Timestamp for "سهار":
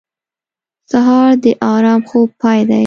0.91-1.31